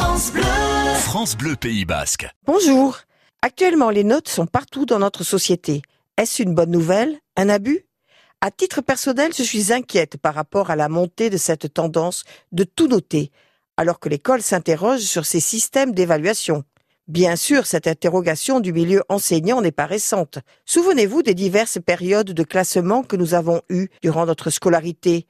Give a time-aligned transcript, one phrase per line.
[0.00, 0.42] France Bleu.
[0.94, 2.26] France Bleu Pays Basque.
[2.46, 3.00] Bonjour.
[3.42, 5.82] Actuellement, les notes sont partout dans notre société.
[6.16, 7.18] Est-ce une bonne nouvelle?
[7.36, 7.84] Un abus?
[8.40, 12.64] À titre personnel, je suis inquiète par rapport à la montée de cette tendance de
[12.64, 13.30] tout noter,
[13.76, 16.64] alors que l'école s'interroge sur ses systèmes d'évaluation.
[17.06, 20.38] Bien sûr, cette interrogation du milieu enseignant n'est pas récente.
[20.64, 25.26] Souvenez-vous des diverses périodes de classement que nous avons eues durant notre scolarité.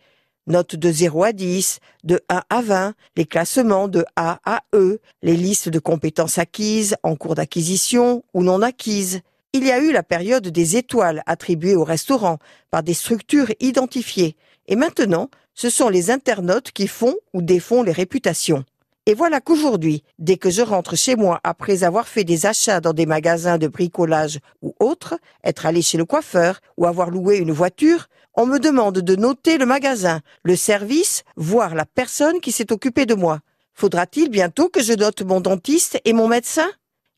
[0.50, 5.00] Notes de 0 à 10, de 1 à 20, les classements de A à E,
[5.22, 9.20] les listes de compétences acquises, en cours d'acquisition ou non acquises.
[9.52, 12.38] Il y a eu la période des étoiles attribuées au restaurant
[12.70, 14.36] par des structures identifiées.
[14.66, 18.64] Et maintenant, ce sont les internautes qui font ou défont les réputations.
[19.06, 22.92] Et voilà qu'aujourd'hui, dès que je rentre chez moi après avoir fait des achats dans
[22.92, 27.52] des magasins de bricolage ou autres, être allé chez le coiffeur ou avoir loué une
[27.52, 32.72] voiture, on me demande de noter le magasin, le service, voire la personne qui s'est
[32.72, 33.40] occupée de moi.
[33.74, 36.68] Faudra-t-il bientôt que je note mon dentiste et mon médecin?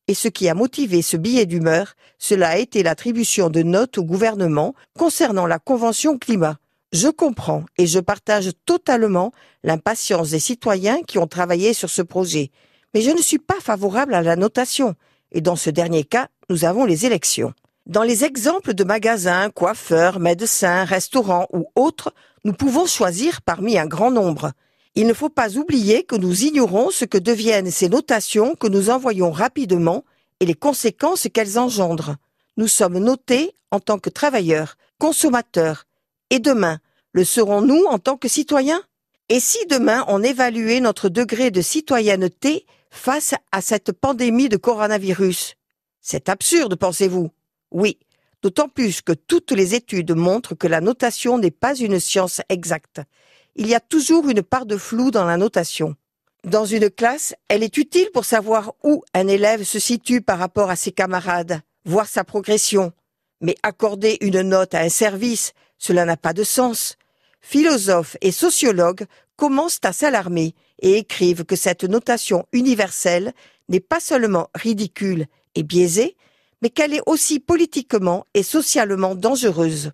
[0.09, 4.05] Et ce qui a motivé ce billet d'humeur, cela a été l'attribution de notes au
[4.05, 6.59] gouvernement concernant la Convention climat.
[6.93, 9.33] Je comprends et je partage totalement
[9.65, 12.51] l'impatience des citoyens qui ont travaillé sur ce projet,
[12.93, 14.95] mais je ne suis pas favorable à la notation,
[15.31, 17.55] et dans ce dernier cas, nous avons les élections.
[17.87, 22.13] Dans les exemples de magasins, coiffeurs, médecins, restaurants ou autres,
[22.45, 24.53] nous pouvons choisir parmi un grand nombre.
[24.95, 28.91] Il ne faut pas oublier que nous ignorons ce que deviennent ces notations que nous
[28.91, 30.05] envoyons rapidement
[30.41, 32.17] et les conséquences qu'elles engendrent.
[32.59, 35.87] Nous sommes notés en tant que travailleurs, consommateurs,
[36.33, 36.81] et demain,
[37.13, 38.83] le serons-nous en tant que citoyens?
[39.29, 45.57] Et si demain on évaluait notre degré de citoyenneté face à cette pandémie de coronavirus?
[46.01, 47.31] C'est absurde, pensez-vous?
[47.71, 47.99] Oui,
[48.43, 53.03] d'autant plus que toutes les études montrent que la notation n'est pas une science exacte.
[53.55, 55.97] Il y a toujours une part de flou dans la notation.
[56.45, 60.71] Dans une classe, elle est utile pour savoir où un élève se situe par rapport
[60.71, 62.93] à ses camarades, voir sa progression.
[63.43, 66.97] Mais accorder une note à un service, cela n'a pas de sens.
[67.41, 69.07] Philosophes et sociologues
[69.37, 73.33] commencent à s'alarmer et écrivent que cette notation universelle
[73.69, 75.27] n'est pas seulement ridicule
[75.57, 76.17] et biaisée,
[76.61, 79.91] mais qu'elle est aussi politiquement et socialement dangereuse.